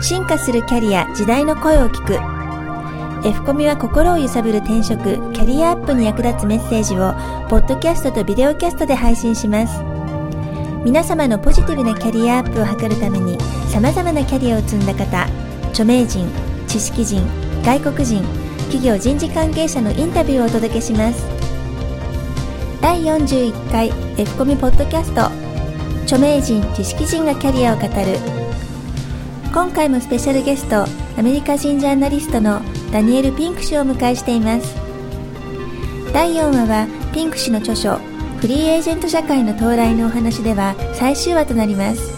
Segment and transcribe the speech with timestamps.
[0.00, 2.18] 進化するキャリア時代の声を聞く。
[3.26, 7.12] F コミは心を揺さぶる転職キャリアアップに役立つメッセージを
[7.48, 9.82] ポッドキャストとビデオキャストで配信します。
[10.84, 13.36] 皆様のポジティブなキャリアアップを図るために
[13.68, 15.26] 様々なキャリアを積んだ方
[15.70, 16.30] 著名人
[16.68, 17.26] 知識人
[17.64, 18.22] 外国人
[18.70, 21.26] 企業人事関係者のインタビューをお届けします。
[22.80, 25.22] 第41回 F コミポッドキャスト
[26.02, 28.37] 著名人知識人がキャリアを語る
[29.52, 30.84] 今回もスペシャルゲスト
[31.18, 32.60] アメリカ人ジャーナリストの
[32.92, 34.76] ダニエル・ピンク氏をお迎えしています。
[36.12, 37.96] 第4話はピンク氏の著書
[38.40, 42.12] フリーエージェント社会の到来のお話では最終話となります。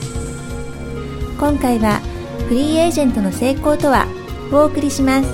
[1.39, 2.01] 今回は
[2.49, 4.07] フリーエージェントの成功とは
[4.53, 5.27] をお送りします。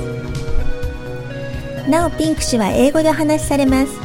[1.88, 3.98] なおピンク氏は英語でお話しされます。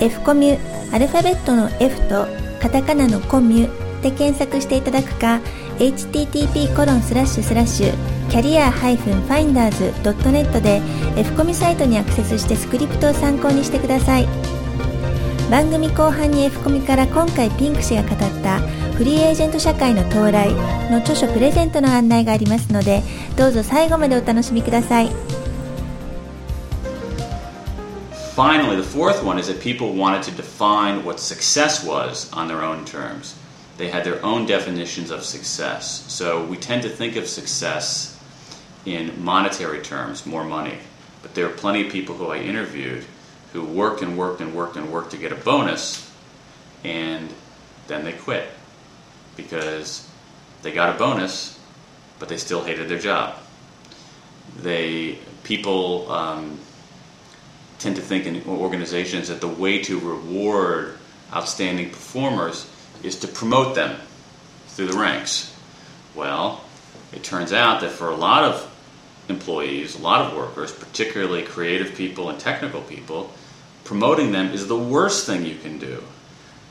[0.00, 0.58] F コミュ
[0.92, 2.26] アルファベットの F と
[2.60, 5.40] カタカナのコミュで検索していただくか
[5.78, 10.80] http コロンスラッシュスラッシュキャリア -finders.net で
[11.16, 14.28] F コミサイトにアクセスしてスクリプトを参考にしてください
[15.50, 18.58] 番組後半に F コミから今回ピンク氏が語った
[18.94, 20.52] フリーエージェント社会の到来
[20.90, 23.02] の著書プレゼントの案内がありますので
[23.36, 25.10] どうぞ最後までお楽しみください
[28.34, 32.64] Finally, the fourth one is that people wanted to define what success was on their
[32.64, 33.36] own terms.
[33.76, 36.04] They had their own definitions of success.
[36.12, 38.20] So we tend to think of success
[38.84, 40.78] in monetary terms, more money.
[41.22, 43.04] But there are plenty of people who I interviewed
[43.54, 46.10] who worked and worked and worked and worked to get a bonus,
[46.82, 47.32] and
[47.86, 48.48] then they quit
[49.36, 50.10] because
[50.62, 51.58] they got a bonus,
[52.18, 53.36] but they still hated their job.
[54.58, 56.58] They people um,
[57.78, 60.98] tend to think in organizations that the way to reward
[61.32, 62.68] outstanding performers
[63.02, 63.98] is to promote them
[64.68, 65.54] through the ranks.
[66.14, 66.64] Well,
[67.12, 68.70] it turns out that for a lot of
[69.28, 73.32] employees, a lot of workers, particularly creative people and technical people,
[73.84, 76.02] promoting them is the worst thing you can do.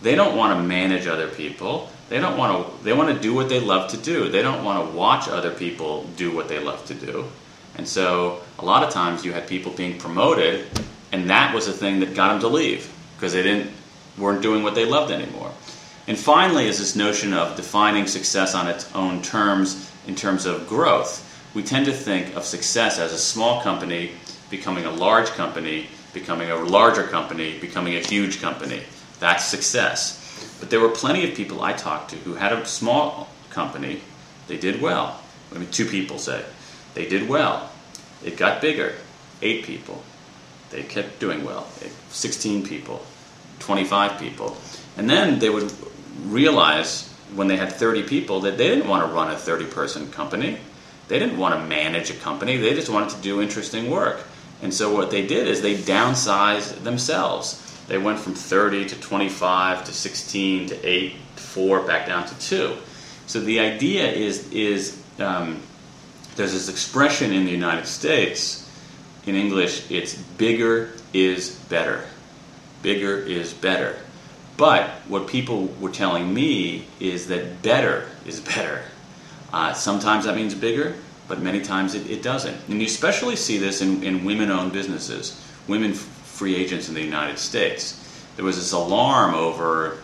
[0.01, 1.89] They don't want to manage other people.
[2.09, 4.29] They don't want to they want to do what they love to do.
[4.29, 7.25] They don't want to watch other people do what they love to do.
[7.75, 10.67] And so a lot of times you had people being promoted
[11.12, 13.72] and that was the thing that got them to leave because they didn't
[14.17, 15.51] weren't doing what they loved anymore.
[16.08, 20.68] And finally is this notion of defining success on its own terms in terms of
[20.68, 21.30] growth.
[21.53, 24.12] We tend to think of success as a small company
[24.50, 28.81] becoming a large company, becoming a larger company, becoming a huge company.
[29.19, 30.19] That's success.
[30.59, 34.02] But there were plenty of people I talked to who had a small company,
[34.47, 35.19] they did well.
[35.56, 36.44] I mean, two people say.
[36.96, 37.72] They did well.
[38.24, 38.94] It got bigger,
[39.42, 40.03] eight people.
[40.69, 41.68] They kept doing well.
[42.09, 43.06] 16 people,
[43.59, 44.58] 25 people.
[44.97, 45.72] And then they would
[46.22, 50.12] realize when they had 30 people that they didn't want to run a 30 person
[50.12, 50.57] company.
[51.07, 52.57] They didn't want to manage a company.
[52.57, 54.24] They just wanted to do interesting work.
[54.62, 57.59] And so what they did is they downsized themselves.
[57.88, 62.40] They went from 30 to 25 to 16 to 8 to 4 back down to
[62.40, 62.78] 2.
[63.28, 65.62] So the idea is, is um,
[66.35, 68.69] there's this expression in the United States.
[69.25, 72.06] In English, it's bigger is better.
[72.81, 73.97] Bigger is better.
[74.58, 78.84] But what people were telling me is that better is better.
[79.52, 80.96] Uh, sometimes that means bigger,
[81.28, 82.56] but many times it, it doesn't.
[82.68, 86.96] And you especially see this in, in women owned businesses, women f- free agents in
[86.96, 88.00] the United States.
[88.36, 90.00] There was this alarm over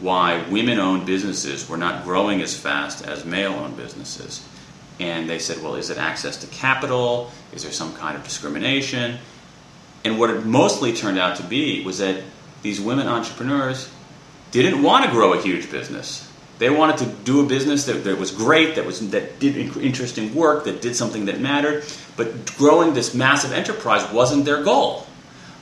[0.00, 4.46] why women owned businesses were not growing as fast as male owned businesses.
[5.00, 7.30] And they said, well, is it access to capital?
[7.52, 9.18] Is there some kind of discrimination?
[10.04, 12.22] And what it mostly turned out to be was that
[12.62, 13.90] these women entrepreneurs
[14.50, 16.28] didn't want to grow a huge business.
[16.58, 20.34] They wanted to do a business that, that was great, that, was, that did interesting
[20.34, 21.84] work, that did something that mattered,
[22.16, 25.06] but growing this massive enterprise wasn't their goal.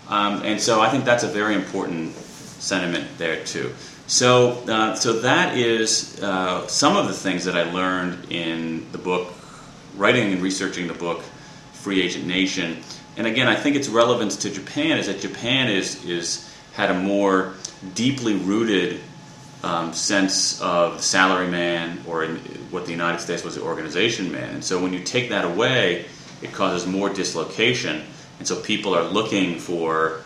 [0.09, 3.73] Um, and so I think that's a very important sentiment there, too.
[4.09, 8.99] So, uh, so that is uh, some of the things that I learned in the
[8.99, 9.33] book,
[9.97, 11.23] writing and researching the book,
[11.75, 12.79] Free Agent Nation.
[13.17, 16.95] And again, I think its relevance to Japan is that Japan is, is had a
[16.95, 17.55] more
[17.95, 19.01] deeply rooted
[19.63, 22.27] um, sense of the salaryman, or
[22.71, 24.55] what the United States was the organization man.
[24.55, 26.07] And so when you take that away,
[26.43, 28.03] it causes more dislocation.
[28.39, 30.23] And so people are looking for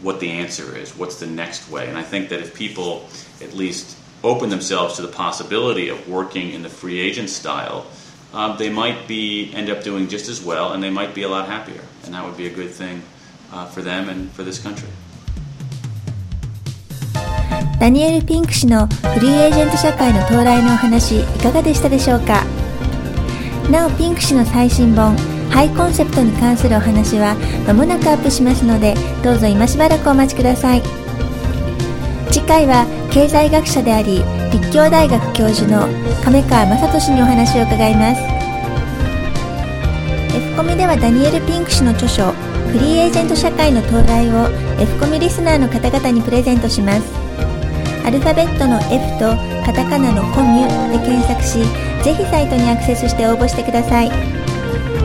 [0.00, 1.88] what the answer is, what's the next way.
[1.88, 3.06] And I think that if people
[3.42, 7.86] at least open themselves to the possibility of working in the free agent style,
[8.32, 11.28] um, they might be end up doing just as well, and they might be a
[11.28, 11.82] lot happier.
[12.04, 13.02] And that would be a good thing
[13.52, 14.88] uh, for them and for this country.
[17.80, 22.44] ダニエル・ピンク氏のフリーエージェント社会の到来のお話いかがでしたでしょうか？
[23.70, 25.16] なおピンク氏の最新本
[25.48, 27.36] ハイコンセプトに関するお話は
[27.66, 28.94] 間もなくアップしますので
[29.24, 30.82] どうぞ今しばらくお待ちください。
[32.30, 34.22] 次回は経済学者であり
[34.52, 35.88] 立教大学教授の
[36.22, 38.20] 亀川雅人氏にお話を伺います。
[40.36, 47.29] F コミではダニエル・ピンク氏の著書フリーエージェント社会の到来を F コミリスナーの方々にプレゼントします。
[48.04, 51.60] アルファベットの F とカタカナのコミュで検索し
[52.02, 54.10] ぜひサイトにアクセスして応募してください。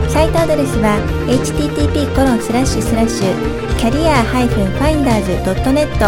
[0.08, 0.96] サイトアドレスは
[1.28, 6.00] http コロンスラッシュスラッシュキャリア -finders.net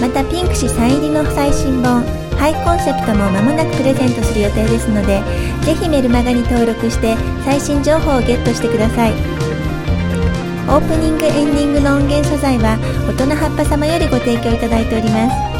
[0.00, 2.02] またピンク氏サイン入りの最新本
[2.40, 5.20] ハイコンセプトも間もなくプレゼントする予定ですので
[5.60, 7.14] ぜひメルマガに登録して
[7.44, 9.12] 最新情報をゲットしてください。
[9.12, 15.51] オープニングエンディングの音源素材は大人葉っぱ様よりご提供いただいております。